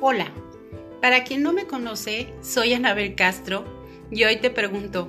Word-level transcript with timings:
Hola, 0.00 0.30
para 1.00 1.24
quien 1.24 1.42
no 1.42 1.52
me 1.52 1.66
conoce, 1.66 2.32
soy 2.40 2.72
Anabel 2.72 3.16
Castro 3.16 3.64
y 4.12 4.22
hoy 4.22 4.36
te 4.36 4.48
pregunto, 4.48 5.08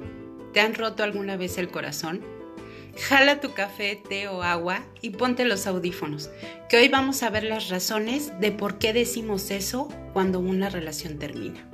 ¿te 0.51 0.61
han 0.61 0.73
roto 0.73 1.03
alguna 1.03 1.37
vez 1.37 1.59
el 1.59 1.69
corazón? 1.69 2.21
Jala 2.97 3.39
tu 3.39 3.53
café, 3.53 4.01
té 4.09 4.27
o 4.27 4.41
agua 4.41 4.83
y 4.99 5.11
ponte 5.11 5.45
los 5.45 5.67
audífonos, 5.67 6.31
que 6.69 6.77
hoy 6.77 6.87
vamos 6.87 7.21
a 7.21 7.29
ver 7.29 7.43
las 7.43 7.69
razones 7.69 8.33
de 8.39 8.51
por 8.51 8.79
qué 8.79 8.91
decimos 8.91 9.51
eso 9.51 9.89
cuando 10.11 10.39
una 10.39 10.69
relación 10.69 11.19
termina. 11.19 11.69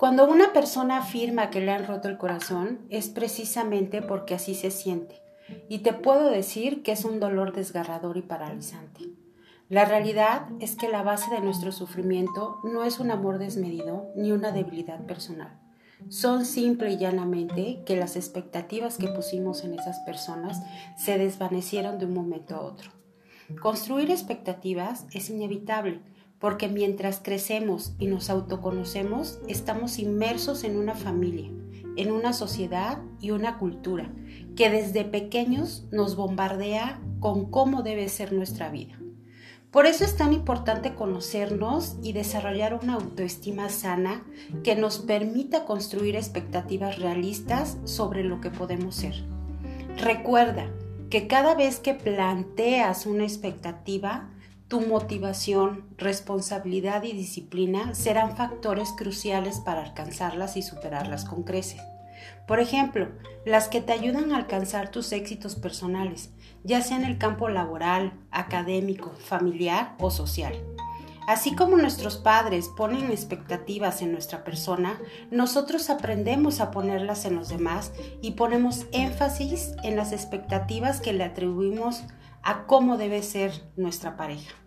Cuando 0.00 0.26
una 0.26 0.54
persona 0.54 0.96
afirma 0.96 1.50
que 1.50 1.60
le 1.60 1.72
han 1.72 1.86
roto 1.86 2.08
el 2.08 2.16
corazón 2.16 2.78
es 2.88 3.10
precisamente 3.10 4.00
porque 4.00 4.34
así 4.34 4.54
se 4.54 4.70
siente. 4.70 5.20
Y 5.68 5.80
te 5.80 5.92
puedo 5.92 6.30
decir 6.30 6.82
que 6.82 6.92
es 6.92 7.04
un 7.04 7.20
dolor 7.20 7.52
desgarrador 7.52 8.16
y 8.16 8.22
paralizante. 8.22 9.10
La 9.68 9.84
realidad 9.84 10.46
es 10.58 10.74
que 10.74 10.88
la 10.88 11.02
base 11.02 11.30
de 11.30 11.42
nuestro 11.42 11.70
sufrimiento 11.70 12.60
no 12.64 12.84
es 12.84 12.98
un 12.98 13.10
amor 13.10 13.36
desmedido 13.36 14.10
ni 14.16 14.32
una 14.32 14.52
debilidad 14.52 15.04
personal. 15.04 15.60
Son 16.08 16.46
simple 16.46 16.92
y 16.92 16.96
llanamente 16.96 17.82
que 17.84 17.96
las 17.96 18.16
expectativas 18.16 18.96
que 18.96 19.08
pusimos 19.08 19.64
en 19.64 19.74
esas 19.74 19.98
personas 20.06 20.62
se 20.96 21.18
desvanecieron 21.18 21.98
de 21.98 22.06
un 22.06 22.14
momento 22.14 22.54
a 22.54 22.62
otro. 22.62 22.90
Construir 23.60 24.10
expectativas 24.10 25.04
es 25.12 25.28
inevitable 25.28 26.00
porque 26.40 26.68
mientras 26.68 27.20
crecemos 27.22 27.92
y 27.98 28.06
nos 28.06 28.30
autoconocemos, 28.30 29.38
estamos 29.46 29.98
inmersos 29.98 30.64
en 30.64 30.76
una 30.76 30.94
familia, 30.94 31.50
en 31.96 32.10
una 32.10 32.32
sociedad 32.32 32.98
y 33.20 33.30
una 33.30 33.58
cultura 33.58 34.10
que 34.56 34.70
desde 34.70 35.04
pequeños 35.04 35.86
nos 35.92 36.16
bombardea 36.16 37.00
con 37.20 37.50
cómo 37.50 37.82
debe 37.82 38.08
ser 38.08 38.32
nuestra 38.32 38.70
vida. 38.70 38.98
Por 39.70 39.86
eso 39.86 40.02
es 40.02 40.16
tan 40.16 40.32
importante 40.32 40.94
conocernos 40.94 41.96
y 42.02 42.12
desarrollar 42.12 42.74
una 42.82 42.94
autoestima 42.94 43.68
sana 43.68 44.24
que 44.64 44.74
nos 44.74 44.98
permita 44.98 45.64
construir 45.64 46.16
expectativas 46.16 46.98
realistas 46.98 47.76
sobre 47.84 48.24
lo 48.24 48.40
que 48.40 48.50
podemos 48.50 48.96
ser. 48.96 49.14
Recuerda 49.96 50.66
que 51.08 51.28
cada 51.28 51.54
vez 51.54 51.78
que 51.78 51.94
planteas 51.94 53.06
una 53.06 53.24
expectativa, 53.24 54.30
tu 54.70 54.80
motivación, 54.82 55.84
responsabilidad 55.98 57.02
y 57.02 57.12
disciplina 57.12 57.92
serán 57.92 58.36
factores 58.36 58.92
cruciales 58.92 59.58
para 59.58 59.82
alcanzarlas 59.82 60.56
y 60.56 60.62
superarlas 60.62 61.24
con 61.24 61.42
creces. 61.42 61.80
Por 62.46 62.60
ejemplo, 62.60 63.08
las 63.44 63.66
que 63.66 63.80
te 63.80 63.92
ayudan 63.92 64.30
a 64.30 64.36
alcanzar 64.36 64.92
tus 64.92 65.10
éxitos 65.10 65.56
personales, 65.56 66.30
ya 66.62 66.82
sea 66.82 66.98
en 66.98 67.04
el 67.04 67.18
campo 67.18 67.48
laboral, 67.48 68.12
académico, 68.30 69.10
familiar 69.18 69.96
o 69.98 70.08
social. 70.12 70.54
Así 71.26 71.56
como 71.56 71.76
nuestros 71.76 72.18
padres 72.18 72.68
ponen 72.68 73.10
expectativas 73.10 74.02
en 74.02 74.12
nuestra 74.12 74.44
persona, 74.44 75.00
nosotros 75.32 75.90
aprendemos 75.90 76.60
a 76.60 76.70
ponerlas 76.70 77.24
en 77.24 77.34
los 77.34 77.48
demás 77.48 77.90
y 78.22 78.32
ponemos 78.32 78.86
énfasis 78.92 79.72
en 79.82 79.96
las 79.96 80.12
expectativas 80.12 81.00
que 81.00 81.12
le 81.12 81.24
atribuimos 81.24 82.04
a 82.44 82.66
cómo 82.66 82.98
debe 82.98 83.24
ser 83.24 83.52
nuestra 83.76 84.16
pareja. 84.16 84.59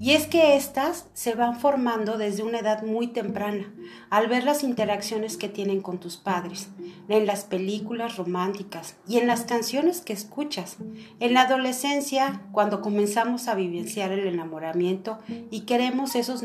Y 0.00 0.12
es 0.12 0.26
que 0.26 0.54
éstas 0.54 1.06
se 1.12 1.34
van 1.34 1.58
formando 1.58 2.18
desde 2.18 2.44
una 2.44 2.60
edad 2.60 2.84
muy 2.84 3.08
temprana, 3.08 3.72
al 4.10 4.28
ver 4.28 4.44
las 4.44 4.62
interacciones 4.62 5.36
que 5.36 5.48
tienen 5.48 5.80
con 5.80 5.98
tus 5.98 6.16
padres, 6.16 6.68
en 7.08 7.26
las 7.26 7.42
películas 7.42 8.16
románticas 8.16 8.94
y 9.08 9.18
en 9.18 9.26
las 9.26 9.42
canciones 9.42 10.00
que 10.00 10.12
escuchas. 10.12 10.76
En 11.18 11.34
la 11.34 11.42
adolescencia, 11.42 12.42
cuando 12.52 12.80
comenzamos 12.80 13.48
a 13.48 13.56
vivenciar 13.56 14.12
el 14.12 14.28
enamoramiento 14.28 15.18
y 15.50 15.62
queremos 15.62 16.14
esos, 16.14 16.44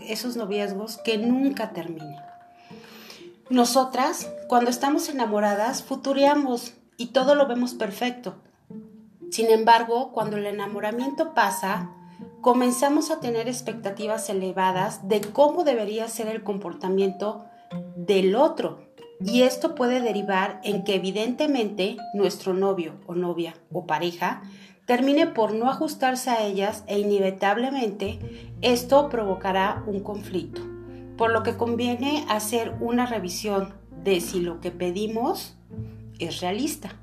esos 0.00 0.36
noviazgos 0.36 0.98
que 0.98 1.16
nunca 1.16 1.70
terminan. 1.72 2.24
Nosotras, 3.50 4.28
cuando 4.48 4.70
estamos 4.70 5.08
enamoradas, 5.08 5.84
futureamos 5.84 6.74
y 6.96 7.06
todo 7.06 7.36
lo 7.36 7.46
vemos 7.46 7.74
perfecto. 7.74 8.36
Sin 9.30 9.48
embargo, 9.50 10.10
cuando 10.12 10.36
el 10.36 10.46
enamoramiento 10.46 11.34
pasa, 11.34 11.90
comenzamos 12.40 13.10
a 13.10 13.20
tener 13.20 13.48
expectativas 13.48 14.28
elevadas 14.30 15.06
de 15.08 15.20
cómo 15.20 15.64
debería 15.64 16.08
ser 16.08 16.28
el 16.28 16.42
comportamiento 16.42 17.44
del 17.96 18.34
otro. 18.34 18.88
Y 19.20 19.42
esto 19.42 19.74
puede 19.74 20.00
derivar 20.00 20.60
en 20.64 20.82
que 20.82 20.94
evidentemente 20.94 21.96
nuestro 22.14 22.54
novio 22.54 22.94
o 23.06 23.14
novia 23.14 23.54
o 23.70 23.86
pareja 23.86 24.42
termine 24.86 25.26
por 25.26 25.52
no 25.52 25.68
ajustarse 25.68 26.30
a 26.30 26.42
ellas 26.44 26.84
e 26.86 26.98
inevitablemente 26.98 28.18
esto 28.62 29.08
provocará 29.10 29.84
un 29.86 30.00
conflicto. 30.00 30.62
Por 31.18 31.32
lo 31.32 31.42
que 31.42 31.56
conviene 31.56 32.24
hacer 32.28 32.74
una 32.80 33.04
revisión 33.04 33.74
de 34.02 34.20
si 34.22 34.40
lo 34.40 34.60
que 34.60 34.70
pedimos 34.70 35.58
es 36.18 36.40
realista. 36.40 36.96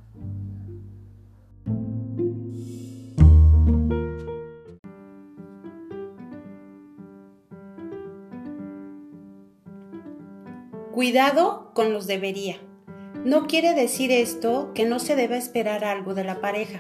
Cuidado 10.98 11.70
con 11.76 11.94
los 11.94 12.08
debería. 12.08 12.58
No 13.24 13.46
quiere 13.46 13.76
decir 13.76 14.12
esto 14.12 14.72
que 14.74 14.88
no 14.88 14.98
se 14.98 15.16
deba 15.16 15.38
esperar 15.38 15.84
algo 15.86 16.16
de 16.16 16.24
la 16.24 16.42
pareja. 16.42 16.80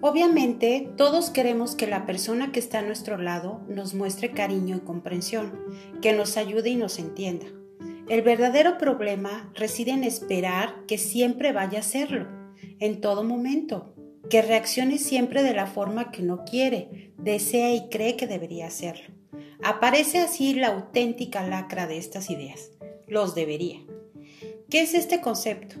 Obviamente, 0.00 0.88
todos 0.96 1.30
queremos 1.30 1.74
que 1.74 1.88
la 1.88 2.06
persona 2.06 2.52
que 2.52 2.60
está 2.60 2.78
a 2.78 2.82
nuestro 2.82 3.18
lado 3.18 3.60
nos 3.68 3.94
muestre 3.94 4.30
cariño 4.30 4.76
y 4.76 4.80
comprensión, 4.86 5.58
que 6.00 6.12
nos 6.12 6.36
ayude 6.36 6.70
y 6.70 6.76
nos 6.76 7.00
entienda. 7.00 7.46
El 8.08 8.22
verdadero 8.22 8.78
problema 8.78 9.50
reside 9.56 9.90
en 9.90 10.04
esperar 10.04 10.86
que 10.86 10.96
siempre 10.96 11.52
vaya 11.52 11.78
a 11.78 11.80
hacerlo, 11.80 12.28
en 12.78 13.00
todo 13.00 13.24
momento, 13.24 13.92
que 14.30 14.40
reaccione 14.40 14.98
siempre 14.98 15.42
de 15.42 15.54
la 15.54 15.66
forma 15.66 16.12
que 16.12 16.22
no 16.22 16.44
quiere, 16.44 17.12
desea 17.18 17.74
y 17.74 17.88
cree 17.88 18.16
que 18.16 18.28
debería 18.28 18.68
hacerlo. 18.68 19.12
Aparece 19.64 20.18
así 20.18 20.54
la 20.54 20.68
auténtica 20.68 21.44
lacra 21.44 21.88
de 21.88 21.98
estas 21.98 22.30
ideas 22.30 22.70
los 23.08 23.34
debería. 23.34 23.84
¿Qué 24.70 24.82
es 24.82 24.94
este 24.94 25.20
concepto? 25.20 25.76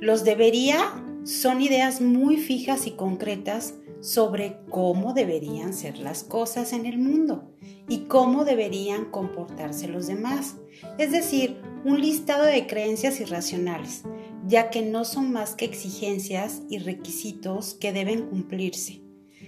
Los 0.00 0.24
debería 0.24 0.92
son 1.24 1.62
ideas 1.62 2.00
muy 2.02 2.36
fijas 2.36 2.86
y 2.86 2.92
concretas 2.92 3.74
sobre 4.00 4.58
cómo 4.68 5.14
deberían 5.14 5.72
ser 5.72 5.98
las 5.98 6.22
cosas 6.22 6.74
en 6.74 6.84
el 6.84 6.98
mundo 6.98 7.54
y 7.88 8.00
cómo 8.00 8.44
deberían 8.44 9.06
comportarse 9.06 9.88
los 9.88 10.06
demás. 10.06 10.56
Es 10.98 11.10
decir, 11.12 11.56
un 11.84 12.02
listado 12.02 12.44
de 12.44 12.66
creencias 12.66 13.20
irracionales, 13.20 14.02
ya 14.46 14.68
que 14.68 14.82
no 14.82 15.06
son 15.06 15.32
más 15.32 15.54
que 15.54 15.64
exigencias 15.64 16.60
y 16.68 16.78
requisitos 16.78 17.74
que 17.74 17.94
deben 17.94 18.26
cumplirse, 18.28 19.00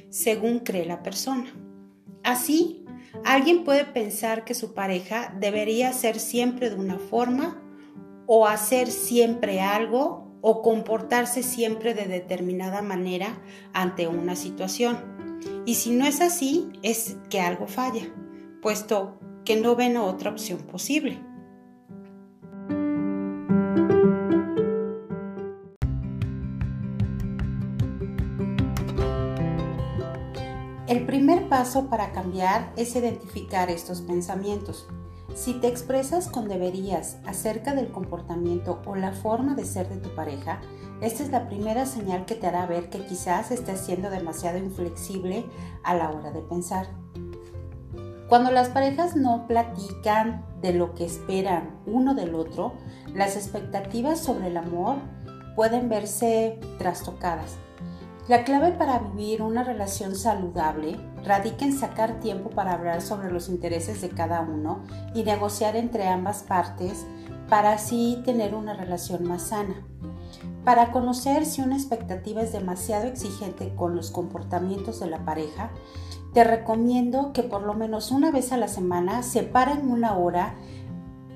según 0.08 0.60
cree 0.60 0.86
la 0.86 1.02
persona. 1.02 1.52
Así, 2.22 2.85
Alguien 3.24 3.64
puede 3.64 3.84
pensar 3.84 4.44
que 4.44 4.54
su 4.54 4.74
pareja 4.74 5.34
debería 5.38 5.92
ser 5.92 6.18
siempre 6.18 6.70
de 6.70 6.76
una 6.76 6.98
forma 6.98 7.62
o 8.26 8.46
hacer 8.46 8.90
siempre 8.90 9.60
algo 9.60 10.26
o 10.40 10.62
comportarse 10.62 11.42
siempre 11.42 11.94
de 11.94 12.04
determinada 12.06 12.82
manera 12.82 13.38
ante 13.72 14.06
una 14.06 14.36
situación. 14.36 15.16
Y 15.64 15.74
si 15.74 15.90
no 15.90 16.06
es 16.06 16.20
así, 16.20 16.68
es 16.82 17.16
que 17.30 17.40
algo 17.40 17.66
falla, 17.66 18.04
puesto 18.62 19.18
que 19.44 19.56
no 19.56 19.76
ven 19.76 19.96
otra 19.96 20.30
opción 20.30 20.58
posible. 20.58 21.20
Paso 31.48 31.86
para 31.88 32.12
cambiar 32.12 32.72
es 32.76 32.94
identificar 32.96 33.70
estos 33.70 34.00
pensamientos. 34.00 34.86
Si 35.34 35.54
te 35.54 35.68
expresas 35.68 36.28
con 36.28 36.48
deberías 36.48 37.18
acerca 37.26 37.74
del 37.74 37.88
comportamiento 37.88 38.80
o 38.86 38.94
la 38.94 39.12
forma 39.12 39.54
de 39.54 39.64
ser 39.64 39.88
de 39.88 39.96
tu 39.96 40.14
pareja, 40.14 40.60
esta 41.00 41.22
es 41.22 41.30
la 41.30 41.48
primera 41.48 41.84
señal 41.84 42.24
que 42.24 42.34
te 42.34 42.46
hará 42.46 42.66
ver 42.66 42.88
que 42.88 43.04
quizás 43.04 43.50
estés 43.50 43.80
siendo 43.80 44.08
demasiado 44.08 44.58
inflexible 44.58 45.44
a 45.82 45.94
la 45.94 46.10
hora 46.10 46.30
de 46.30 46.40
pensar. 46.40 46.86
Cuando 48.28 48.50
las 48.50 48.70
parejas 48.70 49.14
no 49.14 49.46
platican 49.46 50.44
de 50.60 50.72
lo 50.72 50.94
que 50.94 51.04
esperan 51.04 51.80
uno 51.86 52.14
del 52.14 52.34
otro, 52.34 52.72
las 53.14 53.36
expectativas 53.36 54.18
sobre 54.18 54.48
el 54.48 54.56
amor 54.56 54.96
pueden 55.54 55.88
verse 55.88 56.58
trastocadas 56.78 57.56
la 58.28 58.42
clave 58.42 58.72
para 58.72 58.98
vivir 58.98 59.40
una 59.40 59.62
relación 59.62 60.16
saludable 60.16 60.98
radica 61.24 61.64
en 61.64 61.72
sacar 61.72 62.18
tiempo 62.18 62.50
para 62.50 62.72
hablar 62.72 63.00
sobre 63.00 63.30
los 63.30 63.48
intereses 63.48 64.00
de 64.00 64.08
cada 64.08 64.40
uno 64.40 64.80
y 65.14 65.22
negociar 65.22 65.76
entre 65.76 66.08
ambas 66.08 66.42
partes 66.42 67.06
para 67.48 67.72
así 67.72 68.20
tener 68.24 68.54
una 68.54 68.74
relación 68.74 69.24
más 69.24 69.42
sana. 69.42 69.86
Para 70.64 70.90
conocer 70.90 71.46
si 71.46 71.62
una 71.62 71.76
expectativa 71.76 72.42
es 72.42 72.52
demasiado 72.52 73.06
exigente 73.06 73.72
con 73.76 73.94
los 73.94 74.10
comportamientos 74.10 74.98
de 74.98 75.06
la 75.08 75.24
pareja, 75.24 75.70
te 76.34 76.42
recomiendo 76.42 77.32
que 77.32 77.44
por 77.44 77.62
lo 77.62 77.74
menos 77.74 78.10
una 78.10 78.32
vez 78.32 78.50
a 78.50 78.56
la 78.56 78.66
semana 78.66 79.22
separen 79.22 79.88
una 79.88 80.16
hora 80.18 80.56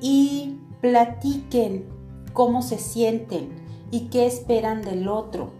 y 0.00 0.58
platiquen 0.80 1.88
cómo 2.32 2.62
se 2.62 2.78
sienten 2.78 3.50
y 3.92 4.08
qué 4.08 4.26
esperan 4.26 4.82
del 4.82 5.08
otro. 5.08 5.59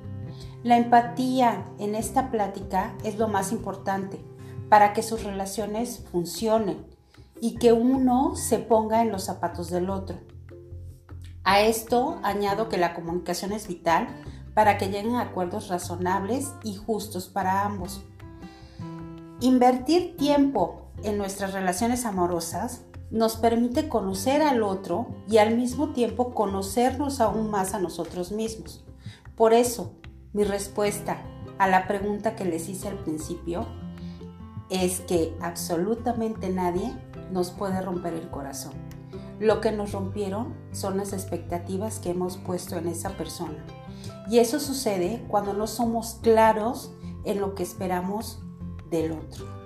La 0.63 0.77
empatía 0.77 1.67
en 1.79 1.95
esta 1.95 2.31
plática 2.31 2.95
es 3.03 3.17
lo 3.17 3.29
más 3.29 3.51
importante 3.51 4.23
para 4.69 4.93
que 4.93 5.03
sus 5.03 5.25
relaciones 5.25 6.05
funcionen 6.13 6.87
y 7.41 7.57
que 7.57 7.73
uno 7.73 8.37
se 8.37 8.59
ponga 8.59 9.01
en 9.01 9.11
los 9.11 9.25
zapatos 9.25 9.71
del 9.71 9.89
otro. 9.89 10.19
A 11.45 11.63
esto 11.63 12.21
añado 12.23 12.69
que 12.69 12.77
la 12.77 12.93
comunicación 12.93 13.53
es 13.53 13.69
vital 13.69 14.09
para 14.53 14.77
que 14.77 14.89
lleguen 14.89 15.15
a 15.15 15.23
acuerdos 15.23 15.69
razonables 15.69 16.53
y 16.63 16.77
justos 16.77 17.29
para 17.29 17.65
ambos. 17.65 18.05
Invertir 19.41 20.19
tiempo 20.19 20.91
en 21.03 21.17
nuestras 21.17 21.55
relaciones 21.55 22.05
amorosas 22.05 22.83
nos 23.11 23.37
permite 23.37 23.89
conocer 23.89 24.43
al 24.43 24.63
otro 24.63 25.07
y 25.27 25.39
al 25.39 25.57
mismo 25.57 25.95
tiempo 25.95 26.35
conocernos 26.35 27.23
aún 27.23 27.51
más 27.51 27.73
a 27.73 27.79
nosotros 27.79 28.31
mismos. 28.31 28.85
Por 29.35 29.55
eso, 29.55 29.95
mi 30.33 30.45
respuesta 30.45 31.23
a 31.59 31.69
la 31.69 31.89
pregunta 31.89 32.37
que 32.37 32.45
les 32.45 32.69
hice 32.69 32.89
al 32.89 32.99
principio 32.99 33.67
es 34.71 35.01
que 35.01 35.37
absolutamente 35.41 36.49
nadie 36.49 36.95
nos 37.33 37.51
puede 37.51 37.81
romper 37.83 38.15
el 38.15 38.31
corazón. 38.31 38.73
Lo 39.41 39.61
que 39.61 39.73
nos 39.73 39.93
rompieron 39.93 40.55
son 40.71 40.97
las 40.97 41.13
expectativas 41.13 41.99
que 41.99 42.11
hemos 42.11 42.37
puesto 42.37 42.77
en 42.77 42.87
esa 42.87 43.11
persona. 43.11 43.65
Y 44.31 44.39
eso 44.39 44.61
sucede 44.61 45.25
cuando 45.29 45.53
no 45.53 45.67
somos 45.67 46.19
claros 46.23 46.93
en 47.25 47.41
lo 47.41 47.55
que 47.55 47.63
esperamos 47.63 48.43
del 48.91 49.13
otro. 49.13 49.60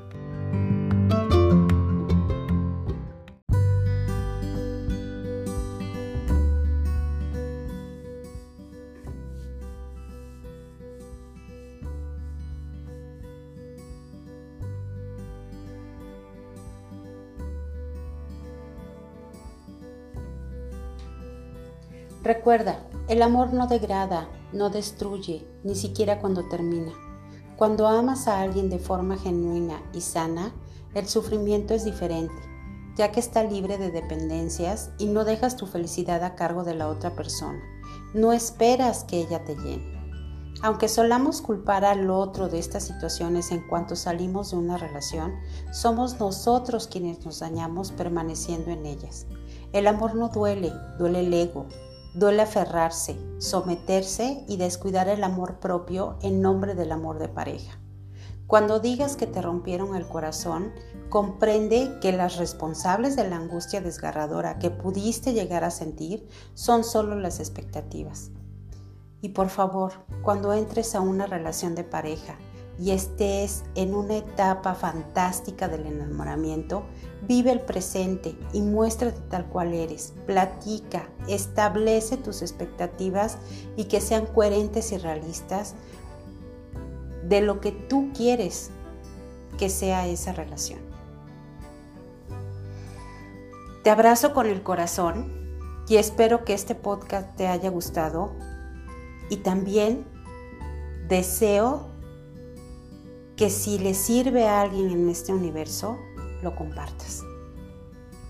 Recuerda, 22.25 22.79
el 23.09 23.21
amor 23.21 23.53
no 23.53 23.67
degrada, 23.67 24.31
no 24.55 24.71
destruye, 24.71 25.47
ni 25.63 25.75
siquiera 25.75 26.21
cuando 26.21 26.49
termina. 26.49 26.91
Cuando 27.59 27.87
amas 27.87 28.29
a 28.29 28.41
alguien 28.41 28.71
de 28.71 28.79
forma 28.79 29.19
genuina 29.19 29.83
y 29.93 30.01
sana, 30.01 30.55
el 30.95 31.07
sufrimiento 31.07 31.75
es 31.75 31.85
diferente, 31.85 32.33
ya 32.97 33.13
que 33.13 33.21
está 33.21 33.45
libre 33.45 33.77
de 33.77 33.91
dependencias 33.91 34.91
y 34.97 35.05
no 35.05 35.27
dejas 35.27 35.59
tu 35.59 35.67
felicidad 35.67 36.25
a 36.25 36.35
cargo 36.35 36.65
de 36.65 36.75
la 36.75 36.89
otra 36.89 37.15
persona. 37.15 37.61
No 38.15 38.33
esperas 38.33 39.05
que 39.05 39.21
ella 39.21 39.45
te 39.45 39.55
llene. 39.57 39.93
Aunque 40.63 40.89
solamos 40.89 41.43
culpar 41.43 41.85
al 41.85 42.09
otro 42.09 42.49
de 42.49 42.59
estas 42.59 42.85
situaciones 42.85 43.51
en 43.51 43.69
cuanto 43.69 43.97
salimos 43.97 44.53
de 44.53 44.57
una 44.57 44.79
relación, 44.79 45.35
somos 45.75 46.19
nosotros 46.19 46.87
quienes 46.87 47.23
nos 47.27 47.41
dañamos 47.41 47.93
permaneciendo 47.93 48.71
en 48.71 48.87
ellas. 48.87 49.27
El 49.75 49.87
amor 49.87 50.15
no 50.15 50.31
duele, 50.31 50.73
duele 50.99 51.21
el 51.21 51.35
ego, 51.35 51.67
Duele 52.15 52.43
aferrarse, 52.43 53.19
someterse 53.39 54.45
y 54.47 54.57
descuidar 54.57 55.09
el 55.09 55.25
amor 55.25 55.59
propio 55.59 56.17
en 56.23 56.41
nombre 56.41 56.77
del 56.77 56.93
amor 56.93 57.19
de 57.19 57.29
pareja. 57.29 57.81
Cuando 58.47 58.79
digas 58.79 59.17
que 59.17 59.27
te 59.27 59.43
rompieron 59.43 59.97
el 59.97 60.07
corazón, 60.07 60.73
comprende 61.09 61.99
que 62.01 62.13
las 62.13 62.37
responsables 62.37 63.17
de 63.17 63.29
la 63.29 63.37
angustia 63.37 63.81
desgarradora 63.81 64.61
que 64.61 64.71
pudiste 64.71 65.33
llegar 65.33 65.65
a 65.65 65.73
sentir 65.73 66.29
son 66.55 66.85
solo 66.85 67.19
las 67.19 67.41
expectativas. 67.41 68.31
Y 69.21 69.31
por 69.31 69.49
favor, 69.49 70.05
cuando 70.23 70.53
entres 70.53 70.95
a 70.95 71.01
una 71.01 71.27
relación 71.27 71.75
de 71.75 71.83
pareja 71.83 72.39
y 72.79 72.91
estés 72.91 73.65
en 73.75 73.95
una 73.95 74.17
etapa 74.17 74.75
fantástica 74.75 75.69
del 75.69 75.87
enamoramiento, 75.87 76.85
vive 77.23 77.53
el 77.53 77.61
presente 77.61 78.37
y 78.53 78.63
muéstrate 78.63 79.21
tal 79.31 79.47
cual 79.47 79.73
eres. 79.73 80.13
Platica, 80.27 81.09
establece 81.29 82.17
tus 82.17 82.43
expectativas 82.43 83.39
y 83.77 83.85
que 83.85 84.01
sean 84.01 84.27
coherentes 84.27 84.93
y 84.93 84.99
realistas 84.99 85.75
de 87.29 87.41
lo 87.41 87.61
que 87.61 87.73
tú 87.73 88.11
quieres 88.15 88.71
que 89.59 89.69
sea 89.69 90.07
esa 90.09 90.33
relación. 90.33 90.81
Te 93.83 93.91
abrazo 93.91 94.33
con 94.35 94.47
el 94.47 94.63
corazón 94.63 95.33
y 95.89 95.97
espero 95.97 96.45
que 96.45 96.55
este 96.55 96.75
podcast 96.75 97.37
te 97.37 97.47
haya 97.47 97.71
gustado 97.71 98.33
y 99.29 99.37
también 99.39 100.07
deseo 101.09 101.94
que 103.37 103.51
si 103.51 103.79
le 103.79 103.95
sirve 103.95 104.47
a 104.47 104.63
alguien 104.63 104.91
en 104.91 105.09
este 105.09 105.33
universo, 105.33 105.99
lo 106.43 106.55
compartas. 106.55 107.23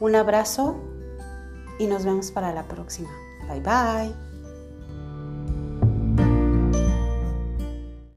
Un 0.01 0.15
abrazo 0.15 0.77
y 1.79 1.87
nos 1.87 2.05
vemos 2.05 2.31
para 2.31 2.53
la 2.53 2.65
próxima. 2.65 3.11
Bye 3.49 3.61
bye. 3.61 4.24